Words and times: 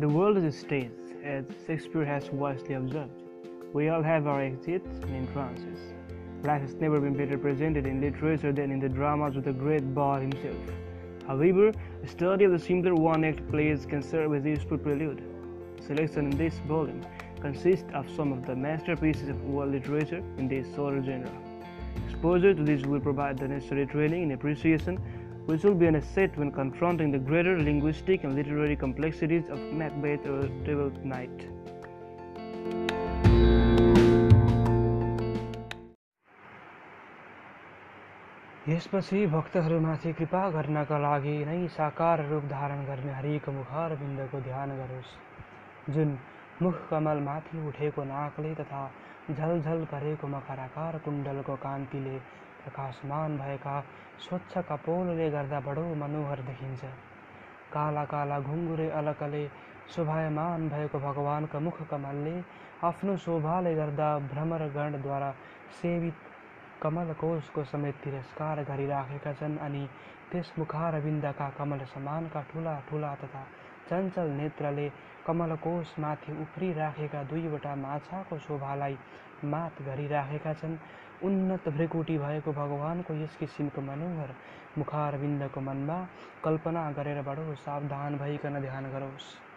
The 0.00 0.08
world 0.08 0.38
is 0.38 0.44
a 0.44 0.50
stage, 0.50 0.90
as 1.22 1.44
Shakespeare 1.66 2.06
has 2.06 2.30
wisely 2.30 2.72
observed. 2.72 3.22
We 3.74 3.90
all 3.90 4.02
have 4.02 4.26
our 4.26 4.40
exits 4.40 4.88
and 5.02 5.14
entrances. 5.14 5.78
Life 6.42 6.62
has 6.62 6.74
never 6.76 6.98
been 6.98 7.14
better 7.14 7.36
presented 7.36 7.86
in 7.86 8.00
literature 8.00 8.50
than 8.50 8.70
in 8.70 8.80
the 8.80 8.88
dramas 8.88 9.36
of 9.36 9.44
the 9.44 9.52
great 9.52 9.94
Bard 9.94 10.22
himself. 10.22 10.56
However, 11.26 11.74
a 12.02 12.06
study 12.08 12.46
of 12.46 12.52
the 12.52 12.58
simpler 12.58 12.94
one-act 12.94 13.46
plays 13.50 13.84
can 13.84 14.02
serve 14.02 14.32
as 14.32 14.46
a 14.46 14.48
useful 14.48 14.78
prelude. 14.78 15.22
The 15.76 15.82
selection 15.82 16.32
in 16.32 16.38
this 16.38 16.54
volume 16.60 17.04
consists 17.42 17.92
of 17.92 18.08
some 18.16 18.32
of 18.32 18.46
the 18.46 18.56
masterpieces 18.56 19.28
of 19.28 19.44
world 19.44 19.72
literature 19.72 20.22
in 20.38 20.48
this 20.48 20.66
shorter 20.74 21.04
genre. 21.04 21.30
Exposure 22.08 22.54
to 22.54 22.62
these 22.62 22.86
will 22.86 23.00
provide 23.00 23.36
the 23.36 23.48
necessary 23.48 23.84
training 23.84 24.22
in 24.22 24.30
appreciation, 24.30 24.98
which 25.46 25.62
will 25.62 25.74
be 25.74 25.86
an 25.86 25.96
asset 25.96 26.36
when 26.36 26.50
confronting 26.50 27.10
the 27.10 27.18
greater 27.18 27.58
linguistic 27.58 28.24
and 28.24 28.34
literary 28.34 28.76
complexities 28.76 29.48
of 29.48 29.58
Macbeth 29.72 30.26
or 30.26 30.48
Twelfth 30.64 31.04
Night. 31.04 31.48
यसपछि 38.68 39.26
भक्तहरूमाथि 39.26 40.12
कृपा 40.12 40.40
गर्नका 40.54 40.98
लागि 41.02 41.32
नै 41.46 41.60
साकार 41.76 42.22
रूप 42.30 42.44
धारण 42.50 42.84
गर्ने 42.88 43.12
haricot 43.12 43.52
मुखार 43.52 43.94
बिन्दको 44.00 44.40
ध्यान 44.48 44.74
गरोस् 44.80 45.14
जुन 45.94 46.12
मुख 46.62 46.76
कमलमाथि 46.90 47.62
उठेको 47.68 48.04
नाकले 48.10 48.52
तथा 48.60 48.82
झलझल 49.30 49.84
परेको 49.92 50.28
मकराकार 50.34 50.98
कुण्डलको 51.04 51.56
कान्तिले 51.64 52.18
प्रकाशमान 52.62 53.36
भएका 53.38 53.80
स्वच्छ 54.24 54.58
कपोलले 54.70 55.30
गर्दा 55.30 55.60
बडो 55.66 55.84
मनोहर 56.02 56.40
देखिन्छ। 56.48 56.82
काला 57.72 58.04
काला 58.12 58.38
घुङ्गुरे 58.40 58.88
अलकले 59.00 59.46
शोभायमान 59.94 60.68
भएको 60.68 60.98
भगवानको 61.00 61.60
मुख 61.60 61.78
कमलले 61.90 62.34
आफ्नो 62.88 63.16
शोभाले 63.24 63.74
गर्दा 63.74 64.08
भ्रमरगणद्वारा 64.32 65.30
सेवित 65.80 66.18
कमलकोशको 66.82 67.64
समेत 67.70 67.96
तिरस्कार 68.04 68.62
गरिराखेका 68.68 69.32
छन् 69.40 69.58
अनि 69.66 69.82
त्यस 70.30 70.52
मुखारविन्दका 70.58 71.48
कमल 71.58 71.84
समानका 71.94 72.40
ठुला 72.50 72.74
ठुला 72.88 73.14
तथा 73.22 73.42
चञ्चल 73.88 74.28
नेत्रले 74.40 74.88
कमलकोशमाथि 75.26 76.32
उफ्रिराखेका 76.42 77.22
दुईवटा 77.30 77.74
माछाको 77.76 78.38
शोभालाई 78.46 78.96
मात 79.44 79.82
गरिराखेका 79.88 80.52
छन्। 80.54 80.76
उन्नत 81.24 81.68
भ्रिकुटी 81.68 82.18
भएको 82.18 82.52
भगवानको 82.52 83.14
यस 83.14 83.36
किसिमको 83.36 83.80
मनोहर 83.80 84.00
मुखार 84.00 84.34
मुखारविन्दको 84.78 85.60
मनमा 85.60 86.06
कल्पना 86.44 86.90
गरेर 86.90 87.22
बडो 87.22 87.54
सावधान 87.54 88.16
भइकन 88.16 88.60
ध्यान 88.60 88.84
गरोस्। 88.84 89.50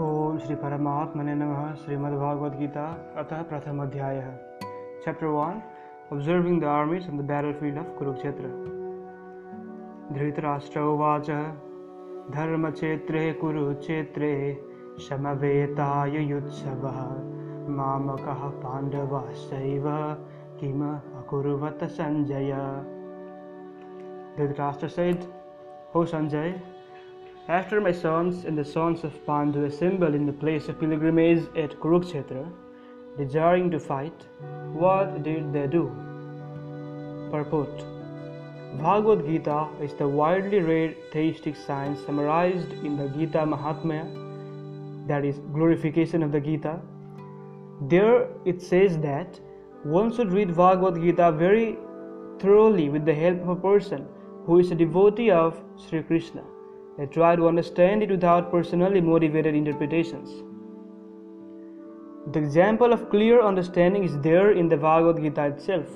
ओम 0.00 0.38
श्री 0.38 0.54
परमात्मने 0.54 1.34
नमः 1.34 1.74
श्रीमद्भागवत 1.74 2.52
गीता, 2.52 3.14
अतः 3.16 3.42
प्रथम 3.42 3.82
अध्याय। 3.82 4.20
Chapter 5.04 5.26
one 5.26 5.62
observing 6.12 6.60
the 6.60 6.64
armies 6.64 7.10
on 7.10 7.18
the 7.18 7.20
battlefield 7.20 7.78
of 7.78 7.98
Kurukshetra. 7.98 8.42
Dhritarashtra 10.12 10.80
उवाच। 10.80 11.30
धर्मक्षेत्रे 12.34 13.32
कुरुक्षेत्रे 13.40 14.32
समवेतायुत्सवः 15.08 16.98
मामकः 17.76 18.48
पाण्डवश्चैव 18.62 19.86
किम 20.60 20.82
अकुर्वत 21.20 21.84
Sanjay 21.98 22.52
Dhritarashtra 24.36 24.90
said, 24.90 25.26
O 25.92 26.04
Sanjay, 26.04 26.60
After 27.48 27.80
my 27.80 27.90
sons 27.90 28.44
and 28.44 28.56
the 28.56 28.64
sons 28.64 29.02
of 29.02 29.26
Pandu 29.26 29.64
assembled 29.64 30.14
in 30.14 30.24
the 30.24 30.32
place 30.32 30.68
of 30.68 30.78
pilgrimage 30.78 31.42
at 31.56 31.78
Kurukshetra, 31.80 32.46
desiring 33.18 33.72
to 33.72 33.80
fight, 33.80 34.26
what 34.72 35.24
did 35.24 35.52
they 35.52 35.66
do? 35.66 35.90
Purport 37.32 37.84
Bhagavad 38.78 39.26
Gita 39.26 39.68
is 39.82 39.94
the 39.94 40.06
widely 40.06 40.60
read 40.60 40.96
theistic 41.12 41.56
science 41.56 42.00
summarized 42.06 42.72
in 42.84 42.96
the 42.96 43.08
Gita 43.08 43.38
Mahatmya, 43.38 45.08
that 45.08 45.24
is, 45.24 45.38
glorification 45.52 46.22
of 46.22 46.30
the 46.30 46.40
Gita. 46.40 46.78
There 47.88 48.28
it 48.44 48.62
says 48.62 48.96
that 48.98 49.40
one 49.82 50.14
should 50.14 50.32
read 50.32 50.54
Bhagavad 50.54 51.02
Gita 51.02 51.32
very 51.32 51.78
thoroughly 52.38 52.88
with 52.88 53.04
the 53.04 53.14
help 53.14 53.42
of 53.42 53.48
a 53.48 53.56
person 53.56 54.06
who 54.44 54.60
is 54.60 54.70
a 54.70 54.74
devotee 54.74 55.30
of 55.30 55.60
Sri 55.76 56.02
Krishna. 56.02 56.44
I 56.98 57.06
try 57.06 57.34
to 57.34 57.48
understand 57.48 58.02
it 58.02 58.10
without 58.10 58.50
personally 58.50 59.00
motivated 59.00 59.54
interpretations. 59.54 60.30
The 62.32 62.38
example 62.38 62.92
of 62.92 63.10
clear 63.10 63.42
understanding 63.42 64.04
is 64.04 64.18
there 64.20 64.52
in 64.52 64.68
the 64.68 64.76
Bhagavad 64.76 65.22
Gita 65.22 65.46
itself, 65.46 65.88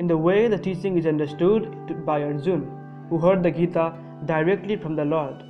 in 0.00 0.06
the 0.06 0.16
way 0.16 0.48
the 0.48 0.56
teaching 0.66 0.96
is 0.96 1.04
understood 1.04 2.04
by 2.06 2.22
Arjun, 2.22 2.62
who 3.10 3.18
heard 3.18 3.42
the 3.42 3.50
Gita 3.50 3.92
directly 4.24 4.76
from 4.76 4.96
the 4.96 5.04
Lord. 5.04 5.42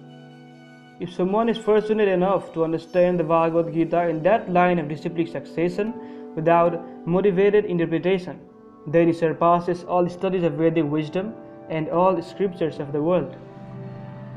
If 0.98 1.12
someone 1.14 1.48
is 1.48 1.56
fortunate 1.56 2.08
enough 2.08 2.52
to 2.54 2.64
understand 2.64 3.20
the 3.20 3.28
Bhagavad 3.32 3.72
Gita 3.72 4.08
in 4.08 4.24
that 4.24 4.50
line 4.52 4.80
of 4.80 4.88
disciplic 4.88 5.28
succession 5.28 5.94
without 6.34 7.06
motivated 7.06 7.64
interpretation, 7.64 8.40
then 8.88 9.06
he 9.06 9.12
surpasses 9.12 9.84
all 9.84 10.08
studies 10.08 10.42
of 10.42 10.54
Vedic 10.54 10.90
wisdom 10.90 11.32
and 11.68 11.88
all 11.88 12.20
scriptures 12.20 12.80
of 12.80 12.92
the 12.92 13.00
world. 13.00 13.36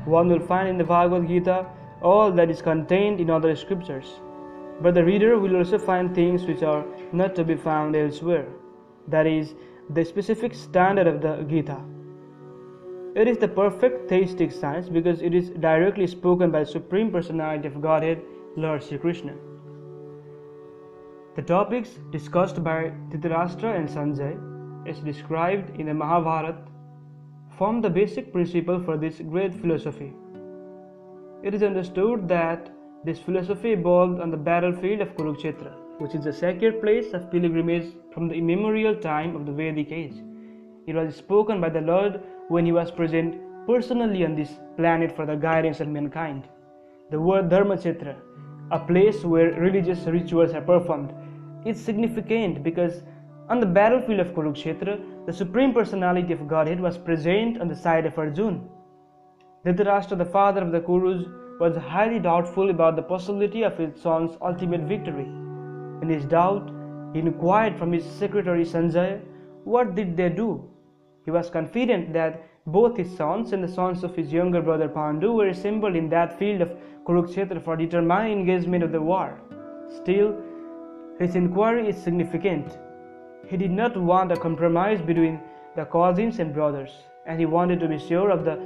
One 0.04 0.28
will 0.28 0.46
find 0.46 0.68
in 0.68 0.78
the 0.78 0.84
Bhagavad 0.84 1.26
Gita 1.26 1.66
all 2.02 2.30
that 2.30 2.50
is 2.50 2.62
contained 2.62 3.18
in 3.18 3.30
other 3.30 3.56
scriptures, 3.56 4.20
but 4.80 4.94
the 4.94 5.04
reader 5.04 5.40
will 5.40 5.56
also 5.56 5.76
find 5.76 6.14
things 6.14 6.44
which 6.44 6.62
are 6.62 6.84
not 7.12 7.34
to 7.34 7.42
be 7.42 7.56
found 7.56 7.96
elsewhere. 7.96 8.46
That 9.08 9.26
is, 9.26 9.54
the 9.90 10.04
specific 10.04 10.54
standard 10.54 11.06
of 11.06 11.20
the 11.20 11.44
Gita. 11.44 11.78
It 13.14 13.28
is 13.28 13.36
the 13.38 13.48
perfect 13.48 14.08
theistic 14.08 14.50
science 14.50 14.88
because 14.88 15.20
it 15.20 15.34
is 15.34 15.50
directly 15.50 16.06
spoken 16.06 16.50
by 16.50 16.60
the 16.60 16.66
Supreme 16.66 17.10
Personality 17.12 17.68
of 17.68 17.82
Godhead, 17.82 18.22
Lord 18.56 18.82
Sri 18.82 18.98
Krishna. 18.98 19.34
The 21.36 21.42
topics 21.42 21.98
discussed 22.10 22.64
by 22.64 22.92
Dhritarashtra 23.10 23.76
and 23.76 23.88
Sanjay, 23.88 24.88
as 24.88 25.00
described 25.00 25.78
in 25.78 25.86
the 25.86 25.94
Mahabharata, 25.94 26.56
form 27.58 27.80
the 27.80 27.90
basic 27.90 28.32
principle 28.32 28.82
for 28.82 28.96
this 28.96 29.20
great 29.20 29.54
philosophy. 29.54 30.12
It 31.42 31.54
is 31.54 31.62
understood 31.62 32.26
that 32.28 32.70
this 33.04 33.18
philosophy 33.18 33.72
evolved 33.72 34.20
on 34.20 34.30
the 34.30 34.36
battlefield 34.36 35.02
of 35.02 35.14
Kurukshetra, 35.16 35.74
which 35.98 36.14
is 36.14 36.24
the 36.24 36.32
sacred 36.32 36.80
place 36.80 37.12
of 37.12 37.30
pilgrimage 37.30 37.92
from 38.12 38.28
the 38.28 38.34
immemorial 38.34 38.96
time 38.96 39.36
of 39.36 39.46
the 39.46 39.52
Vedic 39.52 39.92
age. 39.92 40.16
It 40.86 40.94
was 40.94 41.14
spoken 41.14 41.60
by 41.60 41.70
the 41.70 41.80
Lord 41.80 42.20
when 42.48 42.66
he 42.66 42.72
was 42.72 42.90
present 42.90 43.40
personally 43.66 44.24
on 44.24 44.34
this 44.34 44.58
planet 44.76 45.14
for 45.14 45.24
the 45.26 45.36
guidance 45.36 45.80
of 45.80 45.88
mankind. 45.88 46.44
The 47.10 47.20
word 47.20 47.48
Dharma 47.48 47.76
Dharmakshetra, 47.76 48.16
a 48.70 48.78
place 48.78 49.24
where 49.24 49.52
religious 49.52 50.00
rituals 50.06 50.52
are 50.52 50.60
performed, 50.60 51.12
is 51.64 51.82
significant 51.82 52.62
because 52.62 53.02
on 53.48 53.60
the 53.60 53.66
battlefield 53.66 54.20
of 54.20 54.34
Kurukshetra, 54.34 55.26
the 55.26 55.32
Supreme 55.32 55.72
Personality 55.72 56.32
of 56.32 56.48
Godhead 56.48 56.80
was 56.80 56.98
present 56.98 57.60
on 57.60 57.68
the 57.68 57.76
side 57.76 58.06
of 58.06 58.18
Arjun. 58.18 58.68
Dhritarashtra, 59.64 60.18
the 60.18 60.24
father 60.24 60.62
of 60.62 60.72
the 60.72 60.80
Kurus, 60.80 61.26
was 61.60 61.76
highly 61.76 62.18
doubtful 62.18 62.70
about 62.70 62.96
the 62.96 63.02
possibility 63.02 63.62
of 63.62 63.78
his 63.78 64.00
son's 64.00 64.36
ultimate 64.42 64.82
victory. 64.82 65.43
In 66.02 66.08
his 66.08 66.24
doubt, 66.24 66.70
he 67.12 67.20
inquired 67.20 67.78
from 67.78 67.92
his 67.92 68.04
secretary 68.04 68.64
Sanjay, 68.64 69.20
What 69.64 69.94
did 69.94 70.16
they 70.16 70.28
do? 70.28 70.68
He 71.24 71.30
was 71.30 71.50
confident 71.50 72.12
that 72.12 72.42
both 72.66 72.96
his 72.96 73.14
sons 73.16 73.52
and 73.52 73.62
the 73.62 73.68
sons 73.68 74.04
of 74.04 74.14
his 74.14 74.32
younger 74.32 74.62
brother 74.62 74.88
Pandu 74.88 75.32
were 75.32 75.48
assembled 75.48 75.96
in 75.96 76.08
that 76.10 76.38
field 76.38 76.60
of 76.62 76.72
Kurukshetra 77.04 77.62
for 77.62 77.76
determining 77.76 78.40
engagement 78.40 78.82
of 78.82 78.92
the 78.92 79.00
war. 79.00 79.38
Still, 79.88 80.34
his 81.18 81.36
inquiry 81.36 81.88
is 81.88 82.02
significant 82.02 82.78
he 83.48 83.56
did 83.56 83.70
not 83.70 83.96
want 83.96 84.32
a 84.32 84.36
compromise 84.36 85.00
between 85.02 85.40
the 85.76 85.84
cousins 85.84 86.38
and 86.38 86.54
brothers, 86.54 86.90
and 87.26 87.38
he 87.38 87.46
wanted 87.46 87.80
to 87.80 87.88
be 87.88 87.98
sure 87.98 88.30
of 88.30 88.44
the 88.44 88.58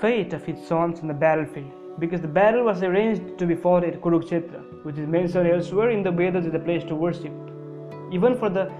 fate 0.00 0.32
of 0.32 0.44
his 0.44 0.66
sons 0.66 1.00
on 1.00 1.08
the 1.08 1.14
battlefield, 1.14 1.72
because 1.98 2.20
the 2.20 2.28
battle 2.28 2.64
was 2.64 2.82
arranged 2.82 3.38
to 3.38 3.46
be 3.46 3.54
fought 3.54 3.84
at 3.84 4.00
Kurukshetra, 4.00 4.84
which 4.84 4.98
is 4.98 5.06
mentioned 5.06 5.48
elsewhere 5.48 5.90
in 5.90 6.02
the 6.02 6.10
Vedas 6.10 6.46
as 6.46 6.54
a 6.54 6.58
place 6.58 6.84
to 6.84 6.94
worship. 6.94 7.32
Even 8.12 8.36
for 8.36 8.48
the 8.48 8.72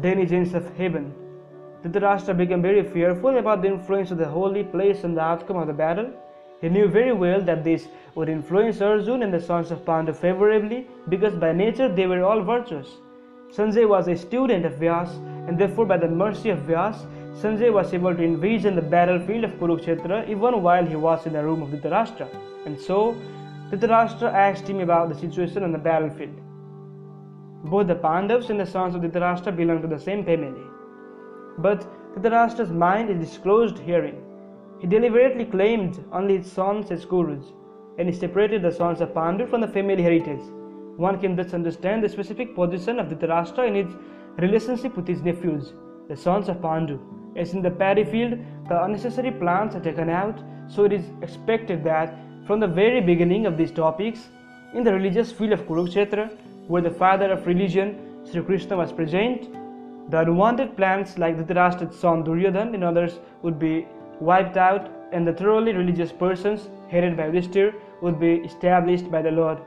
denizens 0.00 0.54
of 0.54 0.68
heaven, 0.76 1.14
Dhritarashtra 1.82 2.36
became 2.36 2.60
very 2.60 2.82
fearful 2.82 3.38
about 3.38 3.62
the 3.62 3.68
influence 3.68 4.10
of 4.10 4.18
the 4.18 4.28
holy 4.28 4.64
place 4.64 5.04
on 5.04 5.14
the 5.14 5.20
outcome 5.20 5.56
of 5.56 5.68
the 5.68 5.72
battle. 5.72 6.10
He 6.60 6.68
knew 6.68 6.88
very 6.88 7.12
well 7.12 7.40
that 7.42 7.62
this 7.62 7.86
would 8.16 8.28
influence 8.28 8.80
Arjun 8.80 9.22
and 9.22 9.32
the 9.32 9.40
sons 9.40 9.70
of 9.70 9.84
Pandu 9.84 10.12
favorably 10.12 10.88
because 11.08 11.34
by 11.34 11.52
nature 11.52 11.88
they 11.88 12.06
were 12.06 12.24
all 12.24 12.42
virtuous. 12.42 12.88
Sanjay 13.52 13.88
was 13.88 14.08
a 14.08 14.16
student 14.16 14.66
of 14.66 14.74
Vyas 14.74 15.10
and 15.48 15.56
therefore 15.56 15.86
by 15.86 15.96
the 15.96 16.08
mercy 16.08 16.50
of 16.50 16.58
Vyas, 16.60 17.06
Sanjay 17.40 17.72
was 17.72 17.94
able 17.94 18.14
to 18.16 18.24
envision 18.24 18.74
the 18.74 18.82
battlefield 18.82 19.44
of 19.44 19.52
Kurukshetra 19.60 20.28
even 20.28 20.60
while 20.60 20.84
he 20.84 20.96
was 20.96 21.24
in 21.24 21.34
the 21.34 21.42
room 21.44 21.62
of 21.62 21.68
Dhritarashtra. 21.68 22.26
And 22.66 22.80
so, 22.80 23.14
Dhritarashtra 23.70 24.32
asked 24.32 24.66
him 24.66 24.80
about 24.80 25.08
the 25.08 25.14
situation 25.14 25.62
on 25.62 25.70
the 25.70 25.78
battlefield. 25.78 26.34
Both 27.64 27.86
the 27.86 27.94
Pandavas 27.94 28.50
and 28.50 28.58
the 28.58 28.66
sons 28.66 28.96
of 28.96 29.02
Dhritarashtra 29.02 29.56
belong 29.56 29.82
to 29.82 29.88
the 29.88 30.00
same 30.00 30.24
family. 30.24 30.62
But 31.58 31.86
Dhritarashtra's 32.16 32.72
mind 32.72 33.10
is 33.10 33.20
disclosed 33.20 33.78
herein. 33.78 34.20
He 34.80 34.88
deliberately 34.88 35.44
claimed 35.44 36.04
only 36.12 36.38
his 36.38 36.50
sons 36.50 36.90
as 36.90 37.04
Kurus, 37.04 37.52
and 37.98 38.08
he 38.08 38.14
separated 38.14 38.62
the 38.62 38.72
sons 38.72 39.00
of 39.00 39.14
Pandu 39.14 39.46
from 39.48 39.60
the 39.60 39.68
family 39.68 40.02
heritage. 40.02 40.42
One 40.96 41.20
can 41.20 41.36
thus 41.36 41.54
understand 41.54 42.02
the 42.02 42.08
specific 42.08 42.56
position 42.56 42.98
of 42.98 43.06
Dhritarashtra 43.06 43.68
in 43.68 43.74
his 43.76 43.94
relationship 44.38 44.96
with 44.96 45.06
his 45.06 45.22
nephews, 45.22 45.72
the 46.08 46.16
sons 46.16 46.48
of 46.48 46.60
Pandu. 46.60 46.98
As 47.36 47.54
in 47.54 47.62
the 47.62 47.70
paddy 47.70 48.04
field, 48.04 48.38
the 48.68 48.82
unnecessary 48.84 49.30
plants 49.30 49.76
are 49.76 49.80
taken 49.80 50.08
out, 50.08 50.38
so 50.66 50.84
it 50.84 50.92
is 50.92 51.04
expected 51.22 51.84
that 51.84 52.14
from 52.46 52.60
the 52.60 52.66
very 52.66 53.00
beginning 53.00 53.46
of 53.46 53.56
these 53.56 53.70
topics, 53.70 54.28
in 54.74 54.84
the 54.84 54.92
religious 54.92 55.32
field 55.32 55.52
of 55.52 55.66
Kurukshetra, 55.66 56.30
where 56.66 56.82
the 56.82 56.90
father 56.90 57.32
of 57.32 57.46
religion, 57.46 58.24
Sri 58.24 58.42
Krishna, 58.42 58.76
was 58.76 58.92
present, 58.92 59.48
the 60.10 60.20
unwanted 60.20 60.76
plants 60.76 61.18
like 61.18 61.36
Dhritarashtra's 61.36 61.98
son 61.98 62.24
Duryodhan 62.24 62.74
and 62.74 62.84
others 62.84 63.20
would 63.42 63.58
be 63.58 63.86
wiped 64.20 64.56
out, 64.56 64.90
and 65.12 65.26
the 65.26 65.32
thoroughly 65.32 65.72
religious 65.72 66.12
persons, 66.12 66.68
headed 66.88 67.16
by 67.16 67.24
Yudhishthir, 67.24 67.74
would 68.02 68.18
be 68.18 68.34
established 68.36 69.10
by 69.10 69.22
the 69.22 69.30
Lord. 69.30 69.58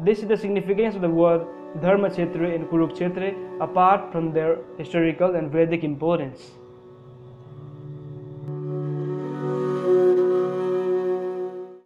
This 0.00 0.20
is 0.20 0.28
the 0.28 0.36
significance 0.36 0.94
of 0.94 1.00
the 1.00 1.10
word 1.10 1.46
Dharma 1.80 2.10
Kshetra 2.10 2.54
and 2.54 2.66
Kurukshetra 2.68 3.60
apart 3.60 4.12
from 4.12 4.32
their 4.32 4.58
historical 4.78 5.34
and 5.34 5.50
Vedic 5.50 5.84
importance. 5.84 6.52